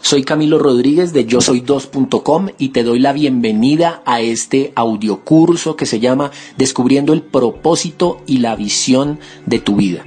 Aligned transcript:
soy 0.00 0.24
Camilo 0.24 0.58
Rodríguez 0.58 1.12
de 1.12 1.24
yo 1.24 1.40
soy 1.40 1.60
2.com 1.60 2.48
y 2.58 2.70
te 2.70 2.82
doy 2.82 2.98
la 2.98 3.12
bienvenida 3.12 4.02
a 4.06 4.20
este 4.20 4.72
audiocurso 4.74 5.76
que 5.76 5.86
se 5.86 6.00
llama 6.00 6.30
Descubriendo 6.56 7.12
el 7.12 7.22
propósito 7.22 8.22
y 8.26 8.38
la 8.38 8.56
visión 8.56 9.18
de 9.46 9.58
tu 9.58 9.76
vida. 9.76 10.04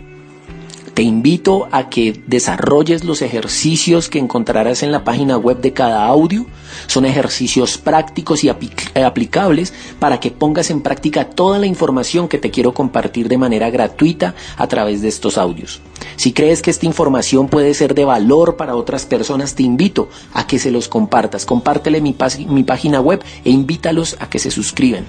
Te 0.94 1.04
invito 1.04 1.68
a 1.72 1.90
que 1.90 2.22
desarrolles 2.28 3.06
los 3.06 3.22
ejercicios 3.22 4.10
que 4.10 4.20
encontrarás 4.20 4.84
en 4.84 4.92
la 4.92 5.04
página 5.04 5.38
web 5.38 5.62
de 5.62 5.72
cada 5.72 6.06
audio. 6.06 6.46
Son 6.88 7.06
ejercicios 7.06 7.78
prácticos 7.78 8.44
y 8.44 8.50
aplicables 8.50 9.74
para 10.00 10.20
que 10.20 10.32
pongas 10.32 10.70
en 10.70 10.82
práctica 10.82 11.30
toda 11.30 11.60
la 11.60 11.66
información 11.66 12.28
que 12.28 12.38
te 12.38 12.52
quiero 12.52 12.74
compartir 12.74 13.30
de 13.30 13.38
manera 13.38 13.70
gratuita 13.70 14.36
a 14.58 14.68
través 14.68 15.02
de 15.02 15.08
estos 15.08 15.38
audios. 15.38 15.82
Si 16.16 16.34
crees 16.34 16.62
que 16.62 16.72
esta 16.72 16.86
información 16.86 17.48
puede 17.48 17.74
ser 17.74 17.96
de 17.96 18.06
valor 18.06 18.56
para 18.58 18.76
otras 18.76 19.06
personas, 19.06 19.56
te 19.56 19.64
invito 19.64 20.10
a 20.34 20.48
que 20.48 20.60
se 20.60 20.72
los 20.72 20.88
compartas. 20.88 21.46
Compártele 21.46 22.02
mi, 22.02 22.14
página 22.14 23.02
web 23.02 23.24
e 23.44 23.50
invítalos 23.50 24.18
a 24.20 24.30
que 24.30 24.40
se 24.40 24.52
suscriban. 24.52 25.06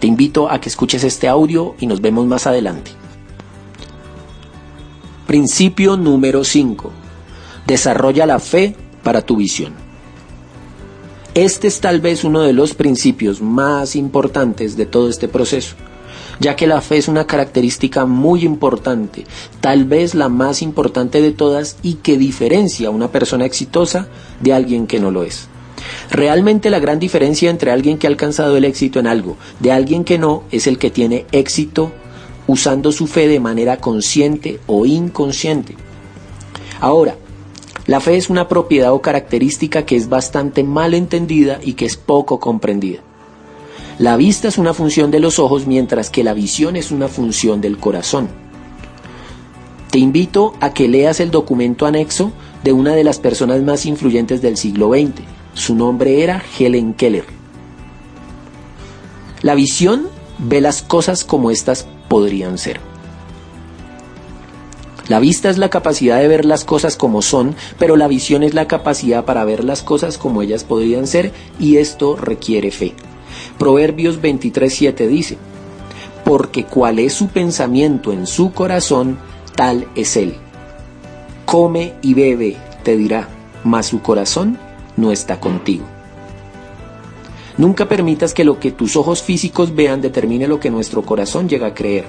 Te 0.00 0.06
invito 0.06 0.50
a 0.50 0.60
que 0.60 0.68
escuches 0.68 1.04
este 1.04 1.28
audio 1.28 1.74
y 1.78 1.86
nos 1.86 2.00
vemos 2.00 2.26
más 2.26 2.46
adelante. 2.46 2.90
Principio 5.26 5.96
número 5.96 6.44
5. 6.44 6.90
Desarrolla 7.66 8.26
la 8.26 8.40
fe 8.40 8.76
para 9.02 9.22
tu 9.22 9.36
visión. 9.36 9.74
Este 11.34 11.66
es 11.66 11.80
tal 11.80 12.02
vez 12.02 12.24
uno 12.24 12.42
de 12.42 12.52
los 12.52 12.74
principios 12.74 13.40
más 13.40 13.96
importantes 13.96 14.76
de 14.76 14.84
todo 14.84 15.08
este 15.08 15.28
proceso, 15.28 15.76
ya 16.42 16.56
que 16.56 16.66
la 16.66 16.80
fe 16.80 16.98
es 16.98 17.06
una 17.06 17.24
característica 17.24 18.04
muy 18.04 18.44
importante, 18.44 19.24
tal 19.60 19.84
vez 19.84 20.16
la 20.16 20.28
más 20.28 20.60
importante 20.60 21.22
de 21.22 21.30
todas 21.30 21.76
y 21.82 21.94
que 21.94 22.18
diferencia 22.18 22.88
a 22.88 22.90
una 22.90 23.12
persona 23.12 23.44
exitosa 23.44 24.08
de 24.40 24.52
alguien 24.52 24.88
que 24.88 24.98
no 24.98 25.12
lo 25.12 25.22
es. 25.22 25.48
Realmente 26.10 26.68
la 26.68 26.80
gran 26.80 26.98
diferencia 26.98 27.48
entre 27.48 27.70
alguien 27.70 27.96
que 27.96 28.08
ha 28.08 28.10
alcanzado 28.10 28.56
el 28.56 28.64
éxito 28.64 28.98
en 28.98 29.06
algo 29.06 29.36
de 29.60 29.70
alguien 29.70 30.02
que 30.02 30.18
no 30.18 30.42
es 30.50 30.66
el 30.66 30.78
que 30.78 30.90
tiene 30.90 31.26
éxito 31.30 31.92
usando 32.48 32.90
su 32.90 33.06
fe 33.06 33.28
de 33.28 33.38
manera 33.38 33.76
consciente 33.76 34.58
o 34.66 34.84
inconsciente. 34.84 35.76
Ahora, 36.80 37.14
la 37.86 38.00
fe 38.00 38.16
es 38.16 38.30
una 38.30 38.48
propiedad 38.48 38.92
o 38.92 39.00
característica 39.00 39.86
que 39.86 39.94
es 39.94 40.08
bastante 40.08 40.64
mal 40.64 40.92
entendida 40.92 41.60
y 41.62 41.74
que 41.74 41.86
es 41.86 41.96
poco 41.96 42.40
comprendida. 42.40 43.00
La 43.98 44.16
vista 44.16 44.48
es 44.48 44.58
una 44.58 44.72
función 44.74 45.10
de 45.10 45.20
los 45.20 45.38
ojos 45.38 45.66
mientras 45.66 46.08
que 46.08 46.24
la 46.24 46.32
visión 46.32 46.76
es 46.76 46.90
una 46.90 47.08
función 47.08 47.60
del 47.60 47.78
corazón. 47.78 48.28
Te 49.90 49.98
invito 49.98 50.54
a 50.60 50.72
que 50.72 50.88
leas 50.88 51.20
el 51.20 51.30
documento 51.30 51.84
anexo 51.84 52.32
de 52.64 52.72
una 52.72 52.94
de 52.94 53.04
las 53.04 53.18
personas 53.18 53.62
más 53.62 53.84
influyentes 53.84 54.40
del 54.40 54.56
siglo 54.56 54.90
XX. 54.90 55.22
Su 55.52 55.74
nombre 55.74 56.22
era 56.22 56.42
Helen 56.58 56.94
Keller. 56.94 57.26
La 59.42 59.54
visión 59.54 60.08
ve 60.38 60.62
las 60.62 60.82
cosas 60.82 61.24
como 61.24 61.50
éstas 61.50 61.86
podrían 62.08 62.56
ser. 62.56 62.80
La 65.08 65.18
vista 65.18 65.50
es 65.50 65.58
la 65.58 65.68
capacidad 65.68 66.18
de 66.18 66.28
ver 66.28 66.46
las 66.46 66.64
cosas 66.64 66.96
como 66.96 67.20
son, 67.20 67.54
pero 67.78 67.96
la 67.96 68.08
visión 68.08 68.42
es 68.42 68.54
la 68.54 68.66
capacidad 68.66 69.26
para 69.26 69.44
ver 69.44 69.64
las 69.64 69.82
cosas 69.82 70.16
como 70.16 70.40
ellas 70.40 70.64
podrían 70.64 71.06
ser 71.06 71.32
y 71.60 71.76
esto 71.76 72.16
requiere 72.16 72.70
fe. 72.70 72.94
Proverbios 73.62 74.20
23:7 74.20 75.06
dice, 75.06 75.38
porque 76.24 76.64
cual 76.64 76.98
es 76.98 77.12
su 77.12 77.28
pensamiento 77.28 78.12
en 78.12 78.26
su 78.26 78.52
corazón, 78.52 79.18
tal 79.54 79.86
es 79.94 80.16
él. 80.16 80.34
Come 81.46 81.92
y 82.02 82.14
bebe, 82.14 82.56
te 82.82 82.96
dirá, 82.96 83.28
mas 83.62 83.86
su 83.86 84.02
corazón 84.02 84.58
no 84.96 85.12
está 85.12 85.38
contigo. 85.38 85.84
Nunca 87.56 87.88
permitas 87.88 88.34
que 88.34 88.42
lo 88.42 88.58
que 88.58 88.72
tus 88.72 88.96
ojos 88.96 89.22
físicos 89.22 89.72
vean 89.76 90.00
determine 90.00 90.48
lo 90.48 90.58
que 90.58 90.68
nuestro 90.68 91.02
corazón 91.02 91.48
llega 91.48 91.68
a 91.68 91.74
creer. 91.74 92.06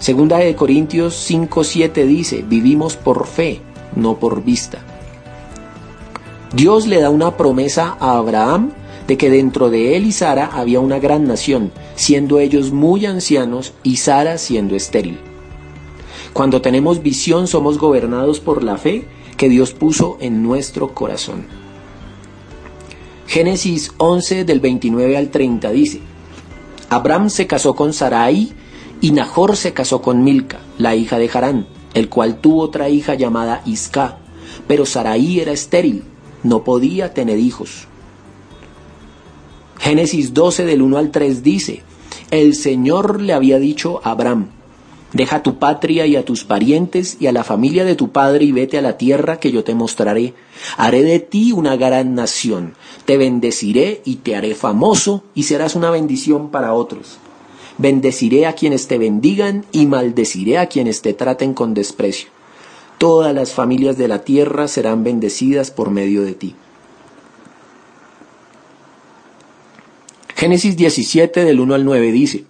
Segunda 0.00 0.38
de 0.38 0.56
Corintios 0.56 1.14
5:7 1.30 2.04
dice, 2.06 2.42
vivimos 2.42 2.96
por 2.96 3.28
fe, 3.28 3.60
no 3.94 4.16
por 4.18 4.42
vista. 4.42 4.80
Dios 6.52 6.88
le 6.88 7.00
da 7.00 7.10
una 7.10 7.36
promesa 7.36 7.96
a 8.00 8.16
Abraham 8.16 8.72
de 9.06 9.18
que 9.18 9.30
dentro 9.30 9.70
de 9.70 9.96
él 9.96 10.06
y 10.06 10.12
Sara 10.12 10.46
había 10.52 10.80
una 10.80 10.98
gran 10.98 11.26
nación, 11.26 11.72
siendo 11.94 12.38
ellos 12.38 12.72
muy 12.72 13.06
ancianos 13.06 13.72
y 13.82 13.96
Sara 13.96 14.38
siendo 14.38 14.76
estéril. 14.76 15.18
Cuando 16.32 16.60
tenemos 16.60 17.02
visión 17.02 17.46
somos 17.46 17.78
gobernados 17.78 18.40
por 18.40 18.64
la 18.64 18.76
fe 18.76 19.06
que 19.36 19.48
Dios 19.48 19.72
puso 19.72 20.16
en 20.20 20.42
nuestro 20.42 20.94
corazón. 20.94 21.44
Génesis 23.26 23.92
11 23.98 24.44
del 24.44 24.60
29 24.60 25.16
al 25.16 25.30
30 25.30 25.70
dice, 25.70 26.00
Abraham 26.88 27.30
se 27.30 27.46
casó 27.46 27.74
con 27.74 27.92
Sarai 27.92 28.52
y 29.00 29.10
Nahor 29.10 29.56
se 29.56 29.72
casó 29.72 30.00
con 30.02 30.22
Milca, 30.24 30.60
la 30.78 30.94
hija 30.94 31.18
de 31.18 31.30
Harán, 31.32 31.66
el 31.94 32.08
cual 32.08 32.40
tuvo 32.40 32.62
otra 32.62 32.88
hija 32.88 33.14
llamada 33.14 33.62
Isca, 33.66 34.18
pero 34.66 34.86
Sarai 34.86 35.40
era 35.40 35.52
estéril, 35.52 36.04
no 36.42 36.64
podía 36.64 37.14
tener 37.14 37.38
hijos. 37.38 37.88
Génesis 39.84 40.32
12 40.32 40.64
del 40.64 40.80
1 40.80 40.96
al 40.96 41.10
3 41.10 41.42
dice, 41.42 41.82
el 42.30 42.54
Señor 42.54 43.20
le 43.20 43.34
había 43.34 43.58
dicho 43.58 44.00
a 44.02 44.12
Abraham, 44.12 44.46
Deja 45.12 45.42
tu 45.42 45.58
patria 45.58 46.06
y 46.06 46.16
a 46.16 46.24
tus 46.24 46.44
parientes 46.44 47.18
y 47.20 47.26
a 47.26 47.32
la 47.32 47.44
familia 47.44 47.84
de 47.84 47.94
tu 47.94 48.10
padre 48.10 48.46
y 48.46 48.52
vete 48.52 48.78
a 48.78 48.82
la 48.82 48.96
tierra 48.96 49.38
que 49.38 49.52
yo 49.52 49.62
te 49.62 49.74
mostraré. 49.74 50.32
Haré 50.78 51.02
de 51.02 51.20
ti 51.20 51.52
una 51.52 51.76
gran 51.76 52.14
nación. 52.14 52.72
Te 53.04 53.18
bendeciré 53.18 54.00
y 54.06 54.16
te 54.16 54.34
haré 54.36 54.54
famoso 54.54 55.22
y 55.34 55.42
serás 55.42 55.76
una 55.76 55.90
bendición 55.90 56.48
para 56.48 56.72
otros. 56.72 57.18
Bendeciré 57.76 58.46
a 58.46 58.54
quienes 58.54 58.88
te 58.88 58.96
bendigan 58.96 59.66
y 59.70 59.84
maldeciré 59.84 60.56
a 60.56 60.66
quienes 60.66 61.02
te 61.02 61.12
traten 61.12 61.52
con 61.52 61.74
desprecio. 61.74 62.30
Todas 62.96 63.34
las 63.34 63.52
familias 63.52 63.98
de 63.98 64.08
la 64.08 64.24
tierra 64.24 64.66
serán 64.66 65.04
bendecidas 65.04 65.70
por 65.70 65.90
medio 65.90 66.22
de 66.22 66.32
ti. 66.32 66.56
Génesis 70.44 70.76
17 70.76 71.42
del 71.42 71.58
1 71.58 71.74
al 71.74 71.86
9 71.86 72.12
dice, 72.12 72.44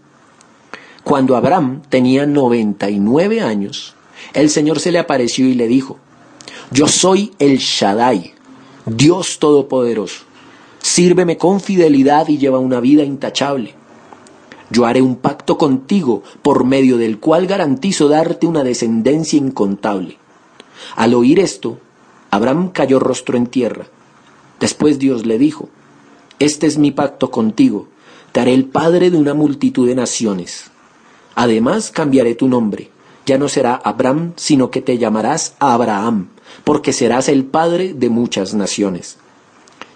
cuando 1.05 1.37
Abraham 1.37 1.81
tenía 1.89 2.27
99 2.27 3.41
años, 3.41 3.95
el 4.33 4.51
Señor 4.51 4.81
se 4.81 4.91
le 4.91 4.99
apareció 4.99 5.47
y 5.47 5.55
le 5.55 5.69
dijo, 5.69 6.01
yo 6.73 6.89
soy 6.89 7.35
el 7.39 7.59
Shaddai, 7.59 8.35
Dios 8.85 9.39
Todopoderoso. 9.39 10.25
Sírveme 10.83 11.37
con 11.37 11.61
fidelidad 11.61 12.27
y 12.27 12.39
lleva 12.39 12.59
una 12.59 12.81
vida 12.81 13.05
intachable. 13.05 13.77
Yo 14.71 14.87
haré 14.87 15.01
un 15.01 15.15
pacto 15.15 15.57
contigo 15.57 16.25
por 16.43 16.65
medio 16.65 16.99
del 16.99 17.21
cual 17.21 17.47
garantizo 17.47 18.09
darte 18.09 18.49
una 18.49 18.65
descendencia 18.65 19.39
incontable. 19.39 20.19
Al 20.97 21.15
oír 21.15 21.39
esto, 21.39 21.79
Abraham 22.33 22.71
cayó 22.71 22.99
rostro 22.99 23.37
en 23.37 23.47
tierra. 23.47 23.87
Después 24.59 24.99
Dios 24.99 25.27
le 25.27 25.39
dijo, 25.39 25.69
Este 26.39 26.67
es 26.67 26.79
mi 26.79 26.91
pacto 26.91 27.31
contigo, 27.31 27.89
te 28.35 28.41
haré 28.41 28.53
el 28.53 28.65
padre 28.65 29.11
de 29.13 29.17
una 29.17 29.33
multitud 29.33 29.87
de 29.87 29.95
naciones. 29.95 30.73
Además 31.37 31.93
cambiaré 31.93 32.35
tu 32.35 32.49
nombre. 32.49 32.91
Ya 33.27 33.39
no 33.39 33.49
será 33.49 33.77
Abraham, 33.77 34.33
sino 34.35 34.73
que 34.73 34.83
te 34.83 34.99
llamarás 34.99 35.55
Abraham, 35.61 36.31
porque 36.65 36.93
serás 36.93 37.29
el 37.29 37.45
padre 37.45 37.95
de 37.95 38.11
muchas 38.11 38.53
naciones. 38.53 39.19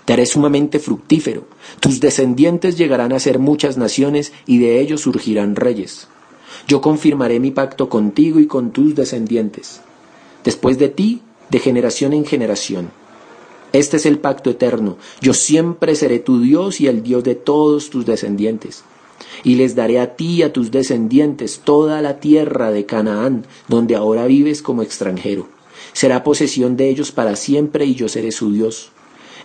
Te 0.05 0.13
haré 0.13 0.25
sumamente 0.25 0.79
fructífero. 0.79 1.49
Tus 1.81 1.99
descendientes 1.99 2.79
llegarán 2.79 3.13
a 3.13 3.19
ser 3.19 3.41
muchas 3.41 3.77
naciones 3.77 4.33
y 4.47 4.59
de 4.59 4.81
ellos 4.81 5.01
surgirán 5.01 5.57
reyes. 5.57 6.07
Yo 6.69 6.81
confirmaré 6.81 7.41
mi 7.41 7.51
pacto 7.51 7.89
contigo 7.89 8.39
y 8.39 8.47
con 8.47 8.71
tus 8.71 8.95
descendientes. 8.95 9.81
Después 10.45 10.79
de 10.79 10.89
ti, 10.89 11.23
de 11.51 11.59
generación 11.59 12.13
en 12.13 12.25
generación. 12.25 12.91
Este 13.73 13.99
es 13.99 14.07
el 14.07 14.19
pacto 14.19 14.51
eterno. 14.51 14.97
Yo 15.21 15.35
siempre 15.35 15.95
seré 15.95 16.19
tu 16.19 16.41
Dios 16.41 16.81
y 16.81 16.87
el 16.87 17.03
Dios 17.03 17.25
de 17.25 17.35
todos 17.35 17.91
tus 17.91 18.07
descendientes 18.07 18.85
y 19.45 19.55
les 19.57 19.75
daré 19.75 20.01
a 20.01 20.17
ti 20.17 20.37
y 20.37 20.43
a 20.43 20.53
tus 20.53 20.71
descendientes 20.71 21.61
toda 21.65 22.03
la 22.03 22.21
tierra 22.21 22.71
de 22.71 22.87
Canaán, 22.87 23.47
donde 23.69 23.97
ahora 23.97 24.27
vives 24.27 24.63
como 24.63 24.83
extranjero. 24.83 25.49
será 25.93 26.23
posesión 26.23 26.77
de 26.77 26.89
ellos 26.89 27.13
para 27.13 27.35
siempre 27.37 27.85
y 27.85 27.95
yo 27.95 28.09
seré 28.09 28.31
su 28.31 28.53
Dios. 28.53 28.91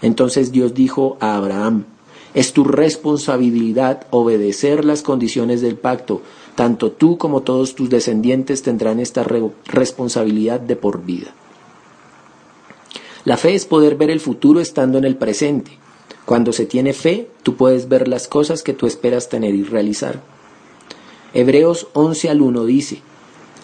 Entonces 0.01 0.51
Dios 0.51 0.73
dijo 0.73 1.17
a 1.19 1.35
Abraham, 1.35 1.85
es 2.33 2.53
tu 2.53 2.63
responsabilidad 2.63 4.07
obedecer 4.09 4.83
las 4.83 5.03
condiciones 5.03 5.61
del 5.61 5.77
pacto. 5.77 6.21
Tanto 6.55 6.91
tú 6.91 7.17
como 7.17 7.41
todos 7.41 7.75
tus 7.75 7.89
descendientes 7.89 8.61
tendrán 8.63 8.99
esta 8.99 9.23
responsabilidad 9.65 10.59
de 10.59 10.75
por 10.75 11.03
vida. 11.05 11.33
La 13.25 13.37
fe 13.37 13.55
es 13.55 13.65
poder 13.65 13.95
ver 13.95 14.09
el 14.09 14.19
futuro 14.19 14.59
estando 14.59 14.97
en 14.97 15.05
el 15.05 15.15
presente. 15.15 15.71
Cuando 16.25 16.53
se 16.53 16.65
tiene 16.65 16.93
fe, 16.93 17.29
tú 17.41 17.55
puedes 17.55 17.87
ver 17.87 18.07
las 18.07 18.27
cosas 18.27 18.63
que 18.63 18.73
tú 18.73 18.85
esperas 18.85 19.29
tener 19.29 19.55
y 19.55 19.63
realizar. 19.63 20.21
Hebreos 21.33 21.87
11 21.93 22.29
al 22.29 22.41
1 22.41 22.65
dice, 22.65 23.01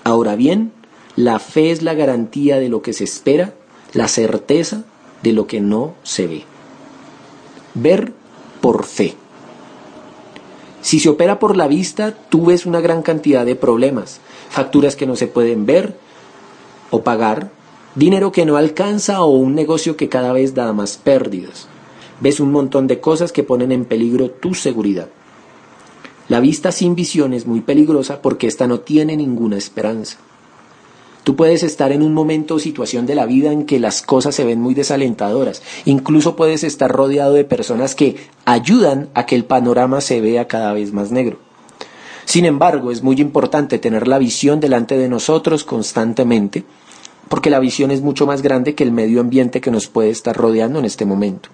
Ahora 0.04 0.36
bien, 0.36 0.72
la 1.16 1.40
fe 1.40 1.72
es 1.72 1.82
la 1.82 1.94
garantía 1.94 2.60
de 2.60 2.70
lo 2.70 2.82
que 2.82 2.94
se 2.94 3.04
espera, 3.04 3.54
la 3.94 4.08
certeza 4.08 4.84
de 5.24 5.34
lo 5.34 5.48
que 5.48 5.60
no 5.60 5.96
se 6.04 6.28
ve. 6.28 6.44
Ver 7.74 8.14
por 8.62 8.86
fe. 8.86 9.16
Si 10.82 11.00
se 11.00 11.10
opera 11.10 11.40
por 11.40 11.58
la 11.58 11.68
vista, 11.68 12.16
tú 12.30 12.46
ves 12.46 12.66
una 12.66 12.80
gran 12.80 13.02
cantidad 13.02 13.46
de 13.46 13.56
problemas, 13.56 14.22
facturas 14.50 14.96
que 14.96 15.06
no 15.06 15.18
se 15.18 15.28
pueden 15.28 15.66
ver 15.66 15.98
o 16.90 17.04
pagar, 17.04 17.52
dinero 17.96 18.32
que 18.32 18.46
no 18.46 18.58
alcanza 18.58 19.24
o 19.24 19.30
un 19.30 19.56
negocio 19.56 19.98
que 19.98 20.10
cada 20.10 20.34
vez 20.34 20.54
da 20.54 20.72
más 20.74 20.98
pérdidas. 20.98 21.68
Ves 22.22 22.40
un 22.40 22.52
montón 22.52 22.88
de 22.88 23.00
cosas 23.00 23.32
que 23.32 23.44
ponen 23.44 23.72
en 23.72 23.86
peligro 23.86 24.30
tu 24.30 24.54
seguridad. 24.54 25.10
La 26.28 26.40
vista 26.40 26.72
sin 26.72 26.96
visión 26.96 27.34
es 27.34 27.48
muy 27.48 27.62
peligrosa 27.62 28.22
porque 28.22 28.48
ésta 28.48 28.68
no 28.68 28.82
tiene 28.82 29.18
ninguna 29.18 29.58
esperanza. 29.58 30.18
Tú 31.24 31.36
puedes 31.36 31.64
estar 31.64 31.92
en 31.92 32.02
un 32.02 32.14
momento 32.14 32.56
o 32.56 32.60
situación 32.60 33.06
de 33.06 33.16
la 33.16 33.26
vida 33.26 33.52
en 33.52 33.66
que 33.66 33.80
las 33.80 34.02
cosas 34.02 34.36
se 34.36 34.46
ven 34.46 34.62
muy 34.62 34.74
desalentadoras. 34.74 35.62
Incluso 35.86 36.36
puedes 36.36 36.64
estar 36.64 36.92
rodeado 36.92 37.34
de 37.34 37.46
personas 37.46 37.96
que 37.96 38.16
ayudan 38.46 39.10
a 39.14 39.26
que 39.26 39.36
el 39.36 39.46
panorama 39.46 40.02
se 40.02 40.22
vea 40.22 40.48
cada 40.48 40.74
vez 40.74 40.94
más 40.94 41.12
negro. 41.12 41.38
Sin 42.26 42.46
embargo, 42.46 42.92
es 42.92 43.02
muy 43.02 43.20
importante 43.20 43.80
tener 43.80 44.08
la 44.08 44.20
visión 44.20 44.60
delante 44.60 44.98
de 44.98 45.10
nosotros 45.10 45.64
constantemente, 45.64 46.64
porque 47.30 47.50
la 47.50 47.60
visión 47.60 47.92
es 47.92 48.02
mucho 48.02 48.26
más 48.26 48.42
grande 48.42 48.76
que 48.76 48.84
el 48.84 48.92
medio 48.92 49.22
ambiente 49.22 49.62
que 49.62 49.72
nos 49.72 49.88
puede 49.88 50.10
estar 50.10 50.36
rodeando 50.36 50.80
en 50.80 50.86
este 50.86 51.06
momento. 51.06 51.50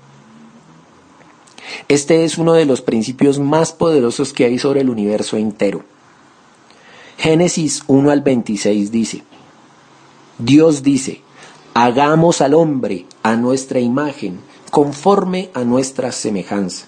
Este 1.88 2.24
es 2.24 2.38
uno 2.38 2.54
de 2.54 2.66
los 2.66 2.82
principios 2.82 3.38
más 3.38 3.72
poderosos 3.72 4.34
que 4.34 4.46
hay 4.46 4.58
sobre 4.58 4.82
el 4.82 4.90
universo 4.90 5.38
entero. 5.38 5.84
Génesis 7.18 7.84
1 7.88 8.10
al 8.10 8.22
26 8.22 8.92
dice, 8.92 9.24
Dios 10.40 10.84
dice, 10.84 11.22
hagamos 11.74 12.42
al 12.42 12.54
hombre 12.54 13.06
a 13.24 13.36
nuestra 13.36 13.80
imagen, 13.80 14.40
conforme 14.72 15.50
a 15.54 15.64
nuestra 15.64 16.12
semejanza. 16.12 16.88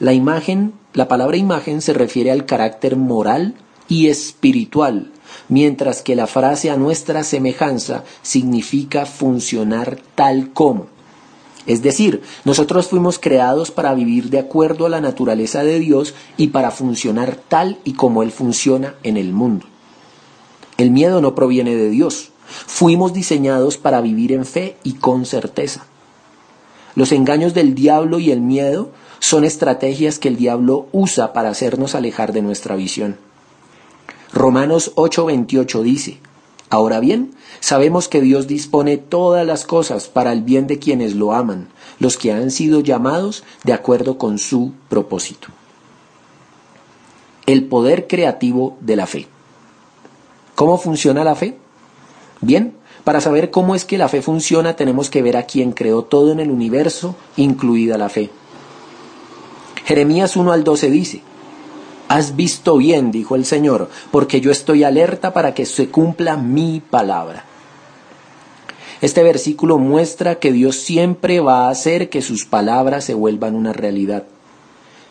La 0.00 0.12
imagen, 0.12 0.74
la 0.94 1.08
palabra 1.08 1.36
imagen 1.36 1.80
se 1.80 1.92
refiere 1.92 2.30
al 2.30 2.44
carácter 2.44 2.96
moral 2.96 3.54
y 3.92 4.08
espiritual, 4.08 5.10
mientras 5.50 6.00
que 6.00 6.16
la 6.16 6.26
frase 6.26 6.70
a 6.70 6.78
nuestra 6.78 7.24
semejanza 7.24 8.04
significa 8.22 9.04
funcionar 9.04 9.98
tal 10.14 10.50
como. 10.54 10.86
Es 11.66 11.82
decir, 11.82 12.22
nosotros 12.46 12.86
fuimos 12.86 13.18
creados 13.18 13.70
para 13.70 13.92
vivir 13.92 14.30
de 14.30 14.38
acuerdo 14.38 14.86
a 14.86 14.88
la 14.88 15.02
naturaleza 15.02 15.62
de 15.62 15.78
Dios 15.78 16.14
y 16.38 16.46
para 16.46 16.70
funcionar 16.70 17.36
tal 17.36 17.80
y 17.84 17.92
como 17.92 18.22
Él 18.22 18.32
funciona 18.32 18.94
en 19.02 19.18
el 19.18 19.34
mundo. 19.34 19.66
El 20.78 20.90
miedo 20.90 21.20
no 21.20 21.34
proviene 21.34 21.76
de 21.76 21.90
Dios. 21.90 22.30
Fuimos 22.46 23.12
diseñados 23.12 23.76
para 23.76 24.00
vivir 24.00 24.32
en 24.32 24.46
fe 24.46 24.76
y 24.84 24.94
con 24.94 25.26
certeza. 25.26 25.84
Los 26.94 27.12
engaños 27.12 27.52
del 27.52 27.74
diablo 27.74 28.20
y 28.20 28.30
el 28.30 28.40
miedo 28.40 28.90
son 29.18 29.44
estrategias 29.44 30.18
que 30.18 30.28
el 30.28 30.36
diablo 30.36 30.86
usa 30.92 31.34
para 31.34 31.50
hacernos 31.50 31.94
alejar 31.94 32.32
de 32.32 32.40
nuestra 32.40 32.74
visión. 32.74 33.18
Romanos 34.32 34.92
8:28 34.96 35.82
dice, 35.82 36.18
Ahora 36.70 37.00
bien, 37.00 37.34
sabemos 37.60 38.08
que 38.08 38.22
Dios 38.22 38.46
dispone 38.46 38.96
todas 38.96 39.46
las 39.46 39.66
cosas 39.66 40.08
para 40.08 40.32
el 40.32 40.40
bien 40.40 40.66
de 40.66 40.78
quienes 40.78 41.14
lo 41.14 41.34
aman, 41.34 41.68
los 41.98 42.16
que 42.16 42.32
han 42.32 42.50
sido 42.50 42.80
llamados 42.80 43.44
de 43.64 43.74
acuerdo 43.74 44.16
con 44.16 44.38
su 44.38 44.72
propósito. 44.88 45.48
El 47.44 47.66
poder 47.66 48.06
creativo 48.06 48.78
de 48.80 48.96
la 48.96 49.06
fe. 49.06 49.26
¿Cómo 50.54 50.78
funciona 50.78 51.24
la 51.24 51.34
fe? 51.34 51.58
Bien, 52.40 52.74
para 53.04 53.20
saber 53.20 53.50
cómo 53.50 53.74
es 53.74 53.84
que 53.84 53.98
la 53.98 54.08
fe 54.08 54.22
funciona 54.22 54.74
tenemos 54.74 55.10
que 55.10 55.20
ver 55.20 55.36
a 55.36 55.42
quien 55.42 55.72
creó 55.72 56.04
todo 56.04 56.32
en 56.32 56.40
el 56.40 56.50
universo, 56.50 57.16
incluida 57.36 57.98
la 57.98 58.08
fe. 58.08 58.30
Jeremías 59.84 60.36
1 60.36 60.52
al 60.52 60.64
12 60.64 60.90
dice, 60.90 61.22
Has 62.12 62.36
visto 62.36 62.76
bien, 62.76 63.10
dijo 63.10 63.36
el 63.36 63.46
Señor, 63.46 63.88
porque 64.10 64.42
yo 64.42 64.50
estoy 64.50 64.84
alerta 64.84 65.32
para 65.32 65.54
que 65.54 65.64
se 65.64 65.88
cumpla 65.88 66.36
mi 66.36 66.82
palabra. 66.90 67.46
Este 69.00 69.22
versículo 69.22 69.78
muestra 69.78 70.34
que 70.34 70.52
Dios 70.52 70.76
siempre 70.76 71.40
va 71.40 71.68
a 71.68 71.70
hacer 71.70 72.10
que 72.10 72.20
sus 72.20 72.44
palabras 72.44 73.06
se 73.06 73.14
vuelvan 73.14 73.54
una 73.54 73.72
realidad. 73.72 74.24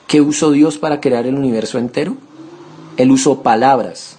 ¿Qué 0.06 0.22
usó 0.22 0.52
Dios 0.52 0.78
para 0.78 1.02
crear 1.02 1.26
el 1.26 1.40
universo 1.40 1.80
entero? 1.80 2.18
Él 2.98 3.10
usó 3.10 3.42
palabras, 3.42 4.18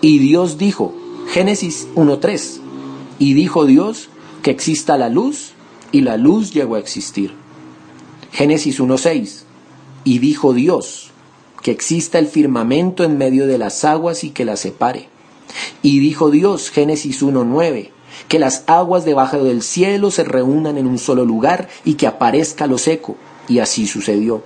y 0.00 0.18
Dios 0.18 0.58
dijo, 0.58 0.96
Génesis 1.28 1.86
1.3, 1.94 2.58
y 3.20 3.34
dijo 3.34 3.64
Dios 3.64 4.08
que 4.42 4.50
exista 4.50 4.98
la 4.98 5.08
luz, 5.08 5.52
y 5.92 6.00
la 6.00 6.16
luz 6.16 6.52
llegó 6.52 6.74
a 6.74 6.80
existir. 6.80 7.32
Génesis 8.32 8.80
1.6, 8.80 9.42
y 10.02 10.18
dijo 10.18 10.52
Dios 10.52 11.07
que 11.62 11.70
exista 11.70 12.18
el 12.18 12.26
firmamento 12.26 13.04
en 13.04 13.18
medio 13.18 13.46
de 13.46 13.58
las 13.58 13.84
aguas 13.84 14.24
y 14.24 14.30
que 14.30 14.44
las 14.44 14.60
separe. 14.60 15.08
Y 15.82 16.00
dijo 16.00 16.30
Dios, 16.30 16.70
Génesis 16.70 17.22
1.9, 17.22 17.90
que 18.28 18.38
las 18.38 18.64
aguas 18.66 19.04
debajo 19.04 19.42
del 19.42 19.62
cielo 19.62 20.10
se 20.10 20.24
reúnan 20.24 20.78
en 20.78 20.86
un 20.86 20.98
solo 20.98 21.24
lugar 21.24 21.68
y 21.84 21.94
que 21.94 22.06
aparezca 22.06 22.66
lo 22.66 22.78
seco. 22.78 23.16
Y 23.48 23.60
así 23.60 23.86
sucedió. 23.86 24.42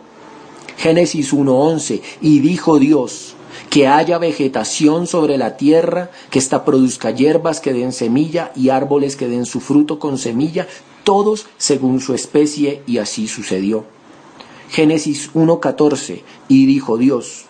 Génesis 0.76 1.32
1.11, 1.32 2.00
y 2.20 2.40
dijo 2.40 2.78
Dios, 2.78 3.34
que 3.68 3.86
haya 3.86 4.18
vegetación 4.18 5.06
sobre 5.06 5.38
la 5.38 5.56
tierra, 5.56 6.10
que 6.30 6.38
ésta 6.38 6.64
produzca 6.64 7.10
hierbas 7.10 7.60
que 7.60 7.72
den 7.72 7.92
semilla 7.92 8.52
y 8.54 8.70
árboles 8.70 9.16
que 9.16 9.28
den 9.28 9.46
su 9.46 9.60
fruto 9.60 9.98
con 9.98 10.18
semilla, 10.18 10.66
todos 11.04 11.46
según 11.58 12.00
su 12.00 12.14
especie, 12.14 12.82
y 12.86 12.98
así 12.98 13.28
sucedió. 13.28 13.84
Génesis 14.72 15.30
1.14, 15.34 16.22
y 16.48 16.64
dijo 16.64 16.96
Dios, 16.96 17.44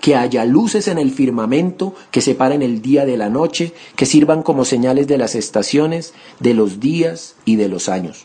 que 0.00 0.14
haya 0.14 0.44
luces 0.44 0.86
en 0.86 0.98
el 0.98 1.10
firmamento 1.10 1.96
que 2.12 2.20
separen 2.20 2.62
el 2.62 2.80
día 2.80 3.04
de 3.04 3.16
la 3.16 3.28
noche, 3.28 3.72
que 3.96 4.06
sirvan 4.06 4.44
como 4.44 4.64
señales 4.64 5.08
de 5.08 5.18
las 5.18 5.34
estaciones, 5.34 6.14
de 6.38 6.54
los 6.54 6.78
días 6.78 7.34
y 7.44 7.56
de 7.56 7.68
los 7.68 7.88
años. 7.88 8.24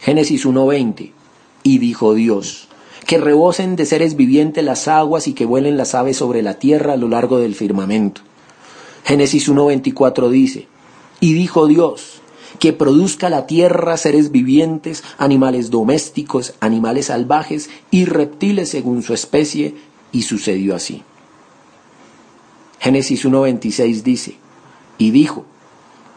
Génesis 0.00 0.44
1.20, 0.44 1.12
y 1.62 1.78
dijo 1.78 2.14
Dios, 2.14 2.66
que 3.06 3.18
rebosen 3.18 3.76
de 3.76 3.86
seres 3.86 4.16
vivientes 4.16 4.64
las 4.64 4.88
aguas 4.88 5.28
y 5.28 5.32
que 5.32 5.46
vuelen 5.46 5.76
las 5.76 5.94
aves 5.94 6.16
sobre 6.16 6.42
la 6.42 6.54
tierra 6.54 6.94
a 6.94 6.96
lo 6.96 7.06
largo 7.06 7.38
del 7.38 7.54
firmamento. 7.54 8.22
Génesis 9.04 9.48
1.24 9.48 10.28
dice, 10.28 10.66
y 11.20 11.34
dijo 11.34 11.68
Dios, 11.68 12.19
que 12.60 12.74
produzca 12.74 13.30
la 13.30 13.46
tierra 13.46 13.96
seres 13.96 14.30
vivientes, 14.30 15.02
animales 15.16 15.70
domésticos, 15.70 16.54
animales 16.60 17.06
salvajes 17.06 17.70
y 17.90 18.04
reptiles 18.04 18.68
según 18.68 19.02
su 19.02 19.14
especie, 19.14 19.74
y 20.12 20.22
sucedió 20.22 20.76
así. 20.76 21.02
Génesis 22.78 23.24
1.26 23.24 24.02
dice, 24.02 24.36
y 24.98 25.10
dijo, 25.10 25.46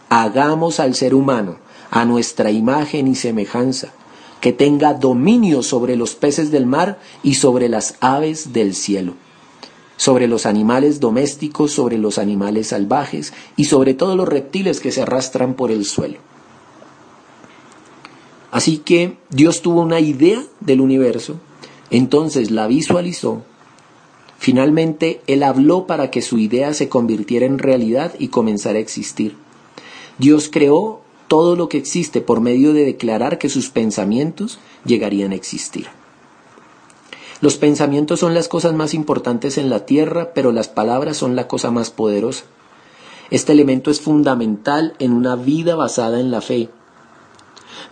hagamos 0.09 0.79
al 0.79 0.95
ser 0.95 1.15
humano 1.15 1.57
a 1.89 2.05
nuestra 2.05 2.51
imagen 2.51 3.07
y 3.07 3.15
semejanza, 3.15 3.93
que 4.41 4.51
tenga 4.51 4.93
dominio 4.93 5.63
sobre 5.63 5.95
los 5.95 6.15
peces 6.15 6.51
del 6.51 6.65
mar 6.65 6.99
y 7.23 7.35
sobre 7.35 7.69
las 7.69 7.95
aves 8.01 8.51
del 8.51 8.75
cielo, 8.75 9.13
sobre 9.95 10.27
los 10.27 10.45
animales 10.45 10.99
domésticos, 10.99 11.71
sobre 11.71 11.97
los 11.97 12.17
animales 12.17 12.67
salvajes 12.67 13.33
y 13.55 13.65
sobre 13.65 13.93
todos 13.93 14.17
los 14.17 14.27
reptiles 14.27 14.81
que 14.81 14.91
se 14.91 15.03
arrastran 15.03 15.53
por 15.53 15.71
el 15.71 15.85
suelo. 15.85 16.32
Así 18.53 18.77
que 18.77 19.17
Dios 19.31 19.63
tuvo 19.63 19.81
una 19.81 19.99
idea 19.99 20.43
del 20.59 20.79
universo, 20.79 21.37
entonces 21.89 22.51
la 22.51 22.67
visualizó, 22.67 23.41
finalmente 24.37 25.21
Él 25.25 25.41
habló 25.41 25.87
para 25.87 26.11
que 26.11 26.21
su 26.21 26.37
idea 26.37 26.75
se 26.75 26.87
convirtiera 26.87 27.47
en 27.47 27.57
realidad 27.57 28.13
y 28.19 28.27
comenzara 28.27 28.77
a 28.77 28.81
existir. 28.81 29.35
Dios 30.19 30.49
creó 30.53 31.01
todo 31.27 31.55
lo 31.55 31.67
que 31.67 31.79
existe 31.79 32.21
por 32.21 32.41
medio 32.41 32.73
de 32.73 32.85
declarar 32.85 33.39
que 33.39 33.49
sus 33.49 33.71
pensamientos 33.71 34.59
llegarían 34.85 35.31
a 35.31 35.35
existir. 35.35 35.87
Los 37.41 37.57
pensamientos 37.57 38.19
son 38.19 38.35
las 38.35 38.49
cosas 38.49 38.73
más 38.73 38.93
importantes 38.93 39.57
en 39.57 39.71
la 39.71 39.87
tierra, 39.87 40.31
pero 40.35 40.51
las 40.51 40.67
palabras 40.67 41.17
son 41.17 41.35
la 41.35 41.47
cosa 41.47 41.71
más 41.71 41.89
poderosa. 41.89 42.43
Este 43.31 43.51
elemento 43.51 43.89
es 43.89 43.99
fundamental 43.99 44.93
en 44.99 45.11
una 45.11 45.35
vida 45.35 45.75
basada 45.75 46.19
en 46.19 46.29
la 46.29 46.41
fe. 46.41 46.69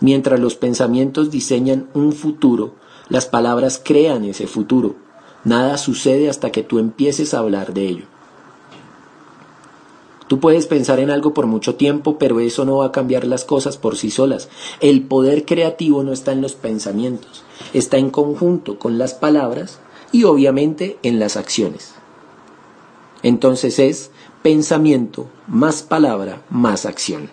Mientras 0.02 0.40
los 0.40 0.56
pensamientos 0.56 1.30
diseñan 1.30 1.88
un 1.94 2.12
futuro, 2.12 2.74
las 3.08 3.26
palabras 3.26 3.80
crean 3.82 4.24
ese 4.24 4.48
futuro. 4.48 4.96
Nada 5.44 5.78
sucede 5.78 6.28
hasta 6.28 6.50
que 6.50 6.64
tú 6.64 6.80
empieces 6.80 7.34
a 7.34 7.38
hablar 7.38 7.72
de 7.72 7.86
ello. 7.86 8.04
Tú 10.26 10.40
puedes 10.40 10.66
pensar 10.66 10.98
en 10.98 11.10
algo 11.10 11.34
por 11.34 11.46
mucho 11.46 11.76
tiempo, 11.76 12.18
pero 12.18 12.40
eso 12.40 12.64
no 12.64 12.78
va 12.78 12.86
a 12.86 12.92
cambiar 12.92 13.24
las 13.24 13.44
cosas 13.44 13.76
por 13.76 13.96
sí 13.96 14.10
solas. 14.10 14.48
El 14.80 15.02
poder 15.02 15.44
creativo 15.44 16.02
no 16.02 16.12
está 16.12 16.32
en 16.32 16.42
los 16.42 16.54
pensamientos, 16.54 17.44
está 17.72 17.96
en 17.98 18.10
conjunto 18.10 18.80
con 18.80 18.98
las 18.98 19.14
palabras 19.14 19.78
y 20.10 20.24
obviamente 20.24 20.98
en 21.04 21.20
las 21.20 21.36
acciones. 21.36 21.94
Entonces 23.22 23.78
es 23.78 24.10
pensamiento 24.42 25.28
más 25.46 25.84
palabra 25.84 26.42
más 26.50 26.86
acción. 26.86 27.30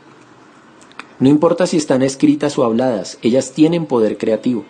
No 1.20 1.28
importa 1.28 1.68
si 1.68 1.76
están 1.76 2.02
escritas 2.02 2.58
o 2.58 2.64
habladas, 2.64 3.18
ellas 3.22 3.52
tienen 3.52 3.86
poder 3.86 4.18
creativo. 4.18 4.64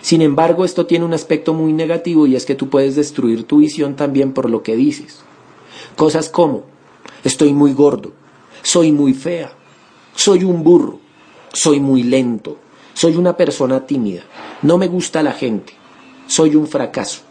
Sin 0.00 0.22
embargo, 0.22 0.64
esto 0.64 0.86
tiene 0.86 1.04
un 1.04 1.14
aspecto 1.14 1.52
muy 1.52 1.72
negativo 1.72 2.26
y 2.26 2.36
es 2.36 2.46
que 2.46 2.54
tú 2.54 2.68
puedes 2.68 2.94
destruir 2.94 3.44
tu 3.44 3.58
visión 3.58 3.96
también 3.96 4.32
por 4.34 4.48
lo 4.48 4.62
que 4.62 4.76
dices. 4.76 5.20
Cosas 5.96 6.28
como, 6.28 6.62
estoy 7.24 7.52
muy 7.52 7.72
gordo, 7.72 8.12
soy 8.62 8.92
muy 8.92 9.14
fea, 9.14 9.52
soy 10.14 10.44
un 10.44 10.62
burro, 10.62 11.00
soy 11.52 11.80
muy 11.80 12.04
lento, 12.04 12.58
soy 12.94 13.16
una 13.16 13.36
persona 13.36 13.84
tímida, 13.84 14.22
no 14.62 14.78
me 14.78 14.86
gusta 14.86 15.22
la 15.22 15.32
gente, 15.32 15.72
soy 16.26 16.54
un 16.54 16.68
fracaso, 16.68 17.22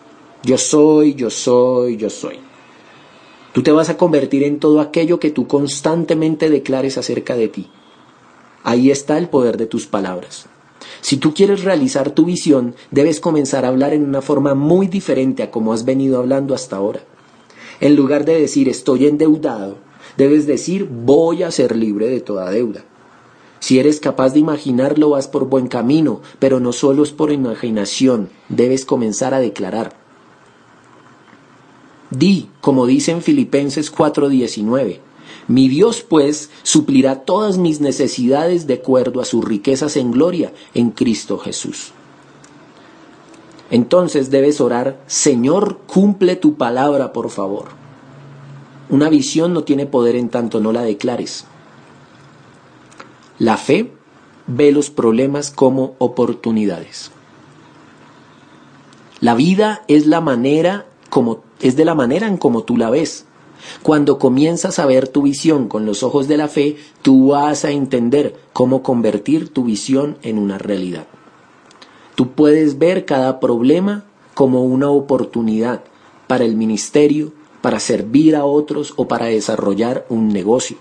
yo 0.44 0.58
soy, 0.58 1.14
yo 1.16 1.30
soy, 1.30 1.96
yo 1.96 2.10
soy. 2.10 2.40
Tú 3.54 3.64
te 3.64 3.72
vas 3.72 3.90
a 3.90 3.98
convertir 3.98 4.44
en 4.44 4.60
todo 4.60 4.80
aquello 4.82 5.20
que 5.20 5.32
tú 5.32 5.48
constantemente 5.48 6.50
declares 6.50 6.98
acerca 6.98 7.36
de 7.36 7.48
ti. 7.50 7.70
Ahí 8.64 8.92
está 8.92 9.18
el 9.18 9.30
poder 9.30 9.58
de 9.58 9.66
tus 9.66 9.88
palabras. 9.88 10.48
Si 11.02 11.18
tú 11.18 11.34
quieres 11.34 11.64
realizar 11.64 12.12
tu 12.12 12.26
visión, 12.26 12.76
debes 12.92 13.20
comenzar 13.20 13.66
a 13.66 13.70
hablar 13.70 13.94
en 13.94 14.04
una 14.04 14.22
forma 14.22 14.54
muy 14.56 14.88
diferente 14.88 15.44
a 15.44 15.52
como 15.52 15.74
has 15.74 15.86
venido 15.86 16.20
hablando 16.20 16.54
hasta 16.54 16.76
ahora. 16.76 17.02
En 17.80 17.96
lugar 17.96 18.26
de 18.26 18.40
decir 18.40 18.70
estoy 18.70 19.08
endeudado, 19.08 19.78
debes 20.18 20.46
decir 20.46 20.88
voy 20.90 21.44
a 21.44 21.52
ser 21.52 21.76
libre 21.76 22.08
de 22.08 22.22
toda 22.22 22.52
deuda. 22.52 22.86
Si 23.60 23.80
eres 23.80 24.00
capaz 24.00 24.34
de 24.34 24.40
imaginarlo, 24.40 25.12
vas 25.12 25.28
por 25.28 25.46
buen 25.46 25.68
camino, 25.68 26.22
pero 26.40 26.60
no 26.60 26.74
solo 26.74 27.04
es 27.04 27.12
por 27.12 27.32
imaginación, 27.32 28.30
debes 28.50 28.86
comenzar 28.86 29.34
a 29.34 29.40
declarar. 29.40 29.94
Di, 32.10 32.50
como 32.60 32.88
dice 32.88 33.12
en 33.12 33.22
Filipenses 33.22 33.92
4:19, 33.92 35.00
mi 35.48 35.68
Dios 35.68 36.02
pues 36.02 36.50
suplirá 36.64 37.22
todas 37.24 37.58
mis 37.58 37.82
necesidades 37.82 38.68
de 38.68 38.76
acuerdo 38.76 39.22
a 39.22 39.26
sus 39.26 39.44
riquezas 39.44 39.98
en 39.98 40.12
gloria 40.12 40.54
en 40.74 40.92
Cristo 40.92 41.38
Jesús. 41.38 41.94
Entonces 43.70 44.30
debes 44.30 44.60
orar, 44.60 45.02
Señor, 45.08 45.80
cumple 45.88 46.36
tu 46.36 46.56
palabra, 46.56 47.14
por 47.14 47.30
favor. 47.30 47.70
Una 48.90 49.10
visión 49.10 49.54
no 49.54 49.64
tiene 49.64 49.86
poder 49.86 50.16
en 50.16 50.30
tanto 50.30 50.60
no 50.60 50.74
la 50.74 50.82
declares. 50.82 51.46
La 53.40 53.56
fe 53.56 53.94
ve 54.48 54.72
los 54.74 54.90
problemas 54.90 55.50
como 55.50 55.96
oportunidades. 55.98 57.12
La 59.22 59.36
vida 59.36 59.84
es 59.88 60.06
la 60.08 60.20
manera 60.20 60.86
como 61.10 61.44
es 61.60 61.76
de 61.76 61.86
la 61.86 61.94
manera 61.94 62.28
en 62.28 62.38
como 62.38 62.64
tú 62.64 62.76
la 62.76 62.90
ves. 62.90 63.26
Cuando 63.84 64.20
comienzas 64.20 64.80
a 64.80 64.86
ver 64.86 65.08
tu 65.08 65.24
visión 65.24 65.68
con 65.68 65.86
los 65.86 66.04
ojos 66.04 66.28
de 66.28 66.38
la 66.38 66.48
fe, 66.48 66.78
tú 67.02 67.30
vas 67.30 67.66
a 67.66 67.72
entender 67.72 68.36
cómo 68.54 68.84
convertir 68.84 69.50
tu 69.50 69.64
visión 69.64 70.18
en 70.22 70.38
una 70.38 70.58
realidad. 70.58 71.08
Tú 72.16 72.32
puedes 72.32 72.78
ver 72.78 73.06
cada 73.06 73.40
problema 73.40 74.06
como 74.34 74.64
una 74.64 74.90
oportunidad 74.90 75.84
para 76.28 76.46
el 76.46 76.56
ministerio, 76.56 77.34
para 77.62 77.80
servir 77.80 78.36
a 78.36 78.46
otros 78.46 78.94
o 78.96 79.08
para 79.08 79.26
desarrollar 79.26 80.06
un 80.10 80.30
negocio. 80.30 80.78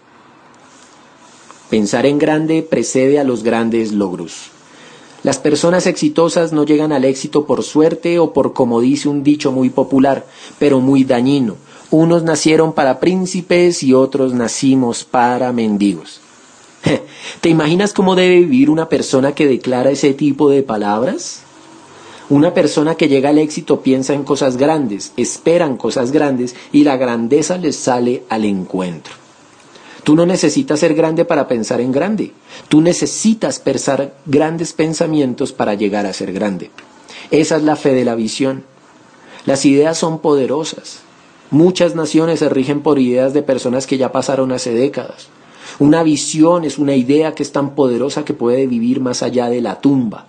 Pensar 1.69 2.07
en 2.07 2.19
grande 2.19 2.63
precede 2.63 3.19
a 3.19 3.25
los 3.25 3.43
grandes 3.43 3.93
logros. 3.93 4.51
Las 5.23 5.39
personas 5.39 5.87
exitosas 5.87 6.53
no 6.53 6.65
llegan 6.65 6.93
al 6.93 7.05
éxito 7.05 7.45
por 7.45 7.63
suerte 7.63 8.19
o 8.19 8.33
por, 8.33 8.55
como 8.55 8.81
dice 8.81 9.09
un 9.09 9.23
dicho 9.23 9.53
muy 9.53 9.69
popular, 9.69 10.27
pero 10.59 10.81
muy 10.81 11.05
dañino. 11.05 11.57
Unos 11.91 12.23
nacieron 12.23 12.73
para 12.73 13.01
príncipes 13.01 13.83
y 13.83 13.95
otros 13.95 14.33
nacimos 14.33 15.05
para 15.05 15.53
mendigos. 15.53 16.21
¿Te 17.41 17.49
imaginas 17.49 17.93
cómo 17.93 18.15
debe 18.15 18.37
vivir 18.37 18.71
una 18.71 18.89
persona 18.89 19.33
que 19.33 19.47
declara 19.47 19.91
ese 19.91 20.15
tipo 20.15 20.49
de 20.49 20.63
palabras? 20.63 21.43
Una 22.29 22.55
persona 22.55 22.95
que 22.95 23.09
llega 23.09 23.31
al 23.31 23.39
éxito 23.39 23.81
piensa 23.81 24.15
en 24.15 24.23
cosas 24.23 24.57
grandes, 24.57 25.13
esperan 25.17 25.77
cosas 25.77 26.13
grandes 26.13 26.55
y 26.71 26.85
la 26.85 26.97
grandeza 26.97 27.59
les 27.59 27.75
sale 27.75 28.23
al 28.29 28.45
encuentro. 28.45 29.15
Tú 30.05 30.15
no 30.15 30.25
necesitas 30.27 30.79
ser 30.79 30.95
grande 30.95 31.25
para 31.25 31.49
pensar 31.49 31.81
en 31.81 31.91
grande. 31.91 32.33
Tú 32.69 32.81
necesitas 32.81 33.59
pensar 33.59 34.15
grandes 34.27 34.73
pensamientos 34.73 35.53
para 35.53 35.75
llegar 35.75 36.07
a 36.07 36.13
ser 36.13 36.33
grande. 36.33 36.71
Esa 37.33 37.57
es 37.57 37.65
la 37.65 37.77
fe 37.77 37.95
de 37.95 38.05
la 38.05 38.15
visión. 38.15 38.65
Las 39.45 39.65
ideas 39.65 39.99
son 39.99 40.21
poderosas. 40.21 41.01
Muchas 41.51 41.97
naciones 41.97 42.39
se 42.39 42.49
rigen 42.49 42.81
por 42.81 43.01
ideas 43.01 43.35
de 43.35 43.43
personas 43.43 43.89
que 43.89 43.99
ya 43.99 44.13
pasaron 44.13 44.53
hace 44.53 44.73
décadas. 44.73 45.29
Una 45.81 46.03
visión 46.03 46.65
es 46.65 46.79
una 46.79 46.95
idea 46.95 47.35
que 47.35 47.43
es 47.43 47.51
tan 47.51 47.75
poderosa 47.75 48.25
que 48.25 48.35
puede 48.35 48.69
vivir 48.69 49.01
más 49.01 49.23
allá 49.23 49.49
de 49.49 49.61
la 49.61 49.81
tumba. 49.81 50.27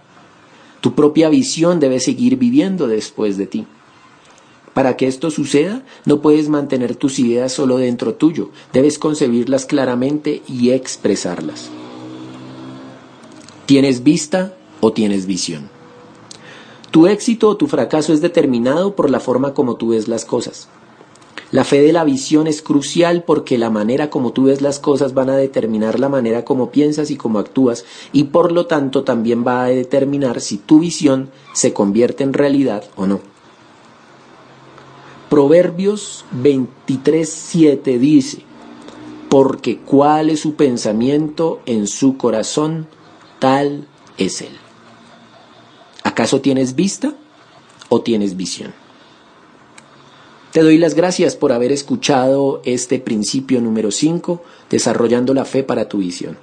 Tu 0.81 0.95
propia 0.95 1.29
visión 1.29 1.79
debe 1.79 1.99
seguir 1.99 2.37
viviendo 2.37 2.87
después 2.87 3.37
de 3.37 3.45
ti. 3.45 3.67
Para 4.73 4.97
que 4.97 5.07
esto 5.07 5.29
suceda, 5.29 5.83
no 6.05 6.21
puedes 6.21 6.49
mantener 6.49 6.95
tus 6.95 7.19
ideas 7.19 7.51
solo 7.51 7.77
dentro 7.77 8.15
tuyo, 8.15 8.49
debes 8.73 8.97
concebirlas 8.97 9.65
claramente 9.65 10.41
y 10.47 10.71
expresarlas. 10.71 11.69
¿Tienes 13.67 14.03
vista 14.03 14.55
o 14.79 14.91
tienes 14.91 15.27
visión? 15.27 15.69
Tu 16.89 17.07
éxito 17.07 17.49
o 17.49 17.57
tu 17.57 17.67
fracaso 17.67 18.11
es 18.11 18.21
determinado 18.21 18.95
por 18.95 19.09
la 19.09 19.19
forma 19.19 19.53
como 19.53 19.75
tú 19.75 19.89
ves 19.89 20.07
las 20.07 20.25
cosas. 20.25 20.67
La 21.51 21.65
fe 21.65 21.81
de 21.81 21.91
la 21.91 22.05
visión 22.05 22.47
es 22.47 22.61
crucial 22.61 23.23
porque 23.23 23.57
la 23.57 23.69
manera 23.69 24.09
como 24.09 24.31
tú 24.31 24.45
ves 24.45 24.61
las 24.61 24.79
cosas 24.79 25.13
van 25.13 25.29
a 25.29 25.35
determinar 25.35 25.99
la 25.99 26.07
manera 26.07 26.45
como 26.45 26.71
piensas 26.71 27.11
y 27.11 27.17
cómo 27.17 27.39
actúas 27.39 27.83
y 28.13 28.25
por 28.25 28.53
lo 28.53 28.67
tanto 28.67 29.03
también 29.03 29.45
va 29.45 29.63
a 29.63 29.67
determinar 29.67 30.39
si 30.39 30.57
tu 30.57 30.79
visión 30.79 31.29
se 31.53 31.73
convierte 31.73 32.23
en 32.23 32.31
realidad 32.31 32.85
o 32.95 33.05
no. 33.05 33.19
Proverbios 35.29 36.23
23:7 36.41 37.99
dice, 37.99 38.43
porque 39.29 39.79
cuál 39.79 40.29
es 40.29 40.39
su 40.39 40.55
pensamiento 40.55 41.61
en 41.65 41.87
su 41.87 42.17
corazón, 42.17 42.87
tal 43.39 43.87
es 44.17 44.41
él. 44.41 44.57
¿Acaso 46.03 46.39
tienes 46.39 46.75
vista 46.75 47.13
o 47.89 48.01
tienes 48.01 48.37
visión? 48.37 48.80
Te 50.51 50.63
doy 50.63 50.77
las 50.77 50.95
gracias 50.95 51.37
por 51.37 51.53
haber 51.53 51.71
escuchado 51.71 52.61
este 52.65 52.99
principio 52.99 53.61
número 53.61 53.89
5, 53.89 54.41
desarrollando 54.69 55.33
la 55.33 55.45
fe 55.45 55.63
para 55.63 55.87
tu 55.87 55.99
visión. 55.99 56.37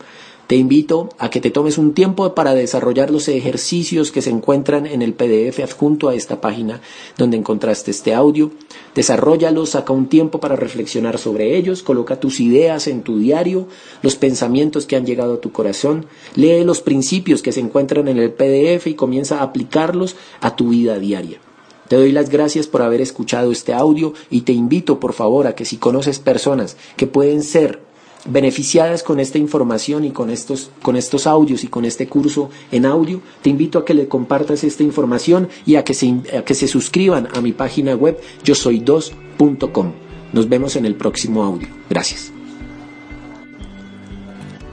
Te 0.47 0.57
invito 0.57 1.11
a 1.19 1.29
que 1.29 1.43
te 1.43 1.51
tomes 1.51 1.77
un 1.77 1.93
tiempo 1.93 2.35
para 2.35 2.55
desarrollar 2.55 3.11
los 3.11 3.29
ejercicios 3.29 4.11
que 4.11 4.23
se 4.23 4.31
encuentran 4.31 4.87
en 4.87 5.03
el 5.03 5.13
PDF 5.13 5.61
adjunto 5.63 6.09
a 6.09 6.15
esta 6.15 6.41
página 6.41 6.81
donde 7.19 7.37
encontraste 7.37 7.91
este 7.91 8.15
audio. 8.15 8.51
Desarrollalos, 8.95 9.69
saca 9.69 9.93
un 9.93 10.07
tiempo 10.07 10.41
para 10.41 10.57
reflexionar 10.57 11.19
sobre 11.19 11.59
ellos, 11.59 11.83
coloca 11.83 12.19
tus 12.19 12.41
ideas 12.41 12.87
en 12.87 13.03
tu 13.03 13.19
diario, 13.19 13.69
los 14.01 14.17
pensamientos 14.17 14.87
que 14.87 14.97
han 14.97 15.05
llegado 15.05 15.35
a 15.35 15.41
tu 15.43 15.53
corazón, 15.53 16.07
lee 16.35 16.65
los 16.65 16.81
principios 16.81 17.43
que 17.43 17.53
se 17.53 17.61
encuentran 17.61 18.09
en 18.09 18.17
el 18.17 18.33
PDF 18.33 18.87
y 18.87 18.95
comienza 18.95 19.41
a 19.41 19.43
aplicarlos 19.43 20.17
a 20.41 20.57
tu 20.57 20.71
vida 20.71 20.99
diaria. 20.99 21.41
Te 21.89 21.97
doy 21.97 22.13
las 22.13 22.29
gracias 22.29 22.67
por 22.67 22.83
haber 22.83 23.01
escuchado 23.01 23.51
este 23.51 23.73
audio 23.73 24.13
y 24.31 24.43
te 24.43 24.53
invito 24.53 25.01
por 25.01 25.15
favor 25.15 25.47
a 25.47 25.55
que 25.55 25.65
si 25.65 25.79
conoces 25.79 26.19
personas 26.19 26.77
que 26.97 27.07
pueden 27.07 27.43
ser 27.43 27.81
beneficiadas 28.27 29.03
con 29.03 29.21
esta 29.21 29.39
información 29.39 30.05
y 30.05 30.11
con 30.11 30.29
estos, 30.31 30.71
con 30.83 30.97
estos 30.97 31.27
audios 31.27 31.65
y 31.65 31.69
con 31.69 31.85
este 31.85 32.09
curso 32.09 32.51
en 32.71 32.85
audio, 32.85 33.23
te 33.43 33.51
invito 33.51 33.79
a 33.79 33.85
que 33.85 33.95
le 33.95 34.09
compartas 34.09 34.65
esta 34.65 34.83
información 34.83 35.49
y 35.65 35.77
a 35.77 35.85
que 35.85 35.95
se, 35.95 36.15
a 36.37 36.43
que 36.45 36.55
se 36.55 36.69
suscriban 36.69 37.29
a 37.35 37.41
mi 37.41 37.53
página 37.53 37.95
web 37.95 38.19
yo 38.45 38.55
soy 38.55 38.81
2.com. 38.81 39.93
Nos 40.33 40.49
vemos 40.49 40.77
en 40.77 40.85
el 40.85 40.95
próximo 40.95 41.43
audio. 41.43 41.69
Gracias. 41.89 42.33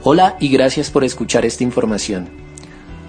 Hola 0.02 0.36
y 0.38 0.48
gracias 0.48 0.90
por 0.90 1.02
escuchar 1.02 1.46
esta 1.46 1.64
información. 1.64 2.28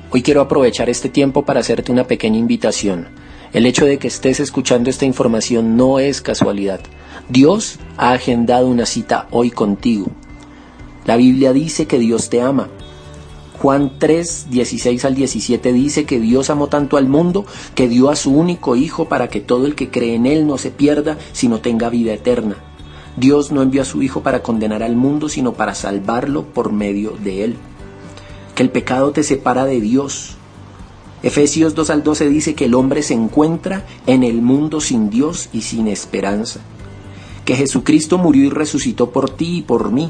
Hoy 0.10 0.24
quiero 0.24 0.40
aprovechar 0.42 0.90
este 0.90 1.10
tiempo 1.10 1.44
para 1.44 1.60
hacerte 1.60 1.92
una 1.92 2.06
pequeña 2.06 2.38
invitación. 2.38 3.27
El 3.54 3.66
hecho 3.66 3.86
de 3.86 3.98
que 3.98 4.08
estés 4.08 4.40
escuchando 4.40 4.90
esta 4.90 5.06
información 5.06 5.78
no 5.78 6.00
es 6.00 6.22
casualidad. 6.22 6.82
Dios 7.30 7.80
ha 7.96 8.12
agendado 8.12 8.68
una 8.68 8.86
cita 8.86 9.28
hoy 9.32 9.52
contigo. 9.52 10.08
La 11.06 11.16
Biblia 11.16 11.54
dice 11.54 11.86
que 11.86 11.98
Dios 11.98 12.30
te 12.30 12.42
ama. 12.42 12.68
Juan 13.62 13.94
3, 13.98 14.48
16 14.50 15.06
al 15.06 15.16
17 15.16 15.74
dice 15.74 16.06
que 16.06 16.20
Dios 16.20 16.50
amó 16.50 16.68
tanto 16.68 16.98
al 16.98 17.08
mundo 17.08 17.46
que 17.74 17.88
dio 17.88 18.10
a 18.10 18.16
su 18.16 18.32
único 18.32 18.76
Hijo 18.76 19.06
para 19.06 19.30
que 19.30 19.40
todo 19.40 19.66
el 19.66 19.76
que 19.76 19.90
cree 19.90 20.16
en 20.16 20.26
Él 20.26 20.46
no 20.46 20.58
se 20.58 20.70
pierda, 20.70 21.18
sino 21.32 21.60
tenga 21.60 21.90
vida 21.90 22.14
eterna. 22.14 22.58
Dios 23.16 23.52
no 23.52 23.64
envió 23.64 23.82
a 23.82 23.86
su 23.86 24.04
Hijo 24.04 24.22
para 24.22 24.44
condenar 24.44 24.84
al 24.84 24.96
mundo, 24.96 25.28
sino 25.30 25.54
para 25.54 25.74
salvarlo 25.74 26.44
por 26.44 26.72
medio 26.72 27.12
de 27.24 27.46
Él. 27.46 27.56
Que 28.54 28.64
el 28.64 28.70
pecado 28.70 29.12
te 29.12 29.24
separa 29.24 29.66
de 29.66 29.82
Dios. 29.82 30.36
Efesios 31.28 31.76
2 31.76 31.90
al 31.90 32.04
12 32.04 32.30
dice 32.30 32.56
que 32.56 32.64
el 32.66 32.74
hombre 32.74 33.04
se 33.04 33.14
encuentra 33.14 33.86
en 34.06 34.24
el 34.24 34.42
mundo 34.42 34.80
sin 34.80 35.10
Dios 35.10 35.50
y 35.52 35.62
sin 35.64 35.90
esperanza. 35.90 36.62
Que 37.44 37.58
Jesucristo 37.58 38.18
murió 38.18 38.46
y 38.46 38.50
resucitó 38.50 39.12
por 39.12 39.30
ti 39.30 39.58
y 39.58 39.62
por 39.62 39.92
mí. 39.92 40.10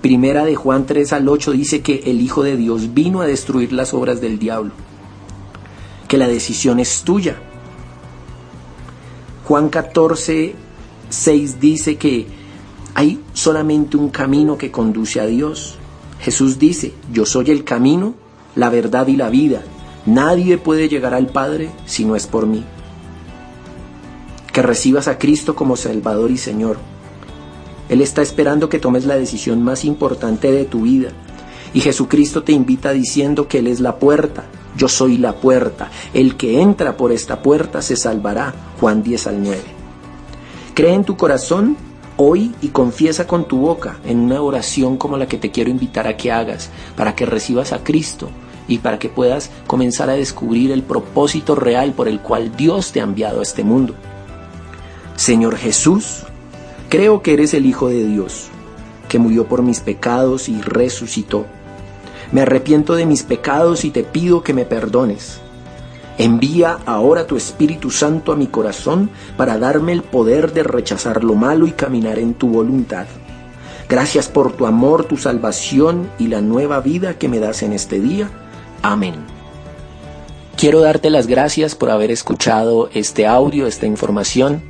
Primera 0.00 0.46
de 0.46 0.54
Juan 0.54 0.86
3 0.86 1.12
al 1.12 1.28
8 1.28 1.52
dice 1.52 1.82
que 1.82 2.04
el 2.06 2.22
Hijo 2.22 2.42
de 2.42 2.56
Dios 2.56 2.94
vino 2.94 3.20
a 3.20 3.26
destruir 3.26 3.74
las 3.74 3.92
obras 3.92 4.22
del 4.22 4.38
diablo. 4.38 4.72
Que 6.08 6.16
la 6.16 6.26
decisión 6.26 6.80
es 6.80 7.02
tuya. 7.02 7.36
Juan 9.44 9.68
14 9.68 10.54
6 11.10 11.60
dice 11.60 11.96
que 11.96 12.26
hay 12.94 13.20
solamente 13.34 13.98
un 13.98 14.08
camino 14.08 14.56
que 14.56 14.70
conduce 14.70 15.20
a 15.20 15.26
Dios. 15.26 15.76
Jesús 16.18 16.58
dice, 16.58 16.94
yo 17.12 17.26
soy 17.26 17.50
el 17.50 17.62
camino, 17.62 18.14
la 18.56 18.70
verdad 18.70 19.06
y 19.06 19.14
la 19.16 19.30
vida. 19.30 19.62
Nadie 20.06 20.58
puede 20.58 20.88
llegar 20.88 21.14
al 21.14 21.28
Padre 21.28 21.70
si 21.84 22.04
no 22.04 22.16
es 22.16 22.26
por 22.26 22.46
mí. 22.46 22.64
Que 24.52 24.62
recibas 24.62 25.06
a 25.06 25.18
Cristo 25.18 25.54
como 25.54 25.76
Salvador 25.76 26.30
y 26.30 26.38
Señor. 26.38 26.78
Él 27.88 28.00
está 28.00 28.22
esperando 28.22 28.68
que 28.68 28.80
tomes 28.80 29.04
la 29.04 29.16
decisión 29.16 29.62
más 29.62 29.84
importante 29.84 30.50
de 30.50 30.64
tu 30.64 30.82
vida. 30.82 31.10
Y 31.74 31.80
Jesucristo 31.80 32.42
te 32.42 32.52
invita 32.52 32.92
diciendo 32.92 33.46
que 33.46 33.58
Él 33.58 33.66
es 33.66 33.80
la 33.80 33.96
puerta. 33.96 34.44
Yo 34.76 34.88
soy 34.88 35.18
la 35.18 35.34
puerta. 35.34 35.90
El 36.14 36.36
que 36.36 36.60
entra 36.60 36.96
por 36.96 37.12
esta 37.12 37.42
puerta 37.42 37.82
se 37.82 37.96
salvará. 37.96 38.54
Juan 38.80 39.02
10 39.02 39.26
al 39.26 39.42
9. 39.42 39.60
Cree 40.74 40.94
en 40.94 41.04
tu 41.04 41.16
corazón 41.16 41.76
hoy 42.16 42.54
y 42.62 42.68
confiesa 42.68 43.26
con 43.26 43.46
tu 43.46 43.58
boca 43.58 43.98
en 44.06 44.20
una 44.20 44.40
oración 44.40 44.96
como 44.96 45.16
la 45.18 45.26
que 45.26 45.36
te 45.36 45.50
quiero 45.50 45.70
invitar 45.70 46.06
a 46.06 46.16
que 46.16 46.32
hagas 46.32 46.70
para 46.96 47.14
que 47.14 47.26
recibas 47.26 47.72
a 47.72 47.84
Cristo 47.84 48.30
y 48.68 48.78
para 48.78 48.98
que 48.98 49.08
puedas 49.08 49.50
comenzar 49.66 50.10
a 50.10 50.14
descubrir 50.14 50.70
el 50.70 50.82
propósito 50.82 51.54
real 51.54 51.92
por 51.92 52.08
el 52.08 52.20
cual 52.20 52.56
Dios 52.56 52.92
te 52.92 53.00
ha 53.00 53.04
enviado 53.04 53.40
a 53.40 53.42
este 53.42 53.64
mundo. 53.64 53.94
Señor 55.16 55.56
Jesús, 55.56 56.24
creo 56.88 57.22
que 57.22 57.34
eres 57.34 57.54
el 57.54 57.66
Hijo 57.66 57.88
de 57.88 58.04
Dios, 58.04 58.48
que 59.08 59.18
murió 59.18 59.46
por 59.46 59.62
mis 59.62 59.80
pecados 59.80 60.48
y 60.48 60.60
resucitó. 60.60 61.46
Me 62.32 62.42
arrepiento 62.42 62.94
de 62.94 63.06
mis 63.06 63.22
pecados 63.22 63.84
y 63.84 63.90
te 63.90 64.02
pido 64.02 64.42
que 64.42 64.52
me 64.52 64.64
perdones. 64.64 65.40
Envía 66.18 66.78
ahora 66.86 67.26
tu 67.26 67.36
Espíritu 67.36 67.90
Santo 67.90 68.32
a 68.32 68.36
mi 68.36 68.46
corazón 68.46 69.10
para 69.36 69.58
darme 69.58 69.92
el 69.92 70.02
poder 70.02 70.52
de 70.52 70.62
rechazar 70.62 71.22
lo 71.22 71.34
malo 71.34 71.66
y 71.66 71.72
caminar 71.72 72.18
en 72.18 72.34
tu 72.34 72.48
voluntad. 72.48 73.06
Gracias 73.88 74.28
por 74.28 74.52
tu 74.52 74.66
amor, 74.66 75.04
tu 75.04 75.16
salvación 75.16 76.08
y 76.18 76.28
la 76.28 76.40
nueva 76.40 76.80
vida 76.80 77.18
que 77.18 77.28
me 77.28 77.38
das 77.38 77.62
en 77.62 77.72
este 77.72 78.00
día. 78.00 78.30
Amén. 78.86 79.14
Quiero 80.56 80.80
darte 80.80 81.10
las 81.10 81.26
gracias 81.26 81.74
por 81.74 81.90
haber 81.90 82.12
escuchado 82.12 82.88
este 82.94 83.26
audio, 83.26 83.66
esta 83.66 83.86
información. 83.86 84.62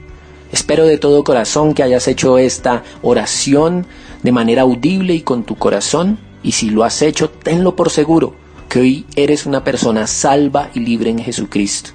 Espero 0.51 0.87
de 0.87 0.97
todo 0.97 1.23
corazón 1.23 1.75
que 1.75 1.83
hayas 1.83 2.09
hecho 2.09 2.39
esta 2.39 2.83
oración 3.03 3.87
de 4.23 4.33
manera 4.33 4.63
audible 4.63 5.13
y 5.13 5.21
con 5.21 5.45
tu 5.45 5.57
corazón. 5.57 6.19
Y 6.43 6.53
si 6.53 6.71
lo 6.71 6.83
has 6.83 7.03
hecho, 7.03 7.29
tenlo 7.29 7.77
por 7.77 7.91
seguro 7.91 8.35
que 8.71 8.81
hoy 8.81 9.07
eres 9.17 9.45
una 9.45 9.65
persona 9.65 10.07
salva 10.07 10.71
y 10.73 10.81
libre 10.81 11.11
en 11.11 11.19
Jesucristo. 11.19 11.91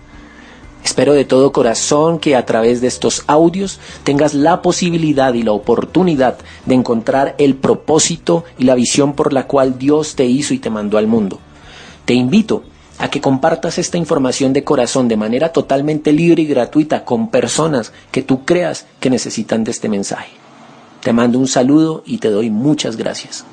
Espero 0.83 1.13
de 1.13 1.25
todo 1.25 1.51
corazón 1.51 2.19
que 2.19 2.35
a 2.35 2.45
través 2.45 2.81
de 2.81 2.87
estos 2.87 3.23
audios 3.25 3.79
tengas 4.03 4.35
la 4.35 4.61
posibilidad 4.61 5.33
y 5.33 5.41
la 5.41 5.53
oportunidad 5.53 6.37
de 6.67 6.75
encontrar 6.75 7.33
el 7.39 7.55
propósito 7.55 8.43
y 8.59 8.65
la 8.65 8.75
visión 8.75 9.13
por 9.13 9.33
la 9.33 9.47
cual 9.47 9.79
Dios 9.79 10.13
te 10.13 10.25
hizo 10.25 10.53
y 10.53 10.59
te 10.59 10.69
mandó 10.69 10.99
al 10.99 11.07
mundo. 11.07 11.39
Te 12.05 12.13
invito 12.13 12.63
a 12.97 13.09
que 13.09 13.21
compartas 13.21 13.77
esta 13.77 13.97
información 13.97 14.53
de 14.53 14.63
corazón 14.63 15.07
de 15.07 15.17
manera 15.17 15.51
totalmente 15.51 16.11
libre 16.11 16.43
y 16.43 16.47
gratuita 16.47 17.03
con 17.03 17.29
personas 17.29 17.93
que 18.11 18.21
tú 18.21 18.45
creas 18.45 18.85
que 18.99 19.09
necesitan 19.09 19.63
de 19.63 19.71
este 19.71 19.89
mensaje. 19.89 20.31
Te 21.01 21.13
mando 21.13 21.39
un 21.39 21.47
saludo 21.47 22.03
y 22.05 22.19
te 22.19 22.29
doy 22.29 22.51
muchas 22.51 22.97
gracias. 22.97 23.43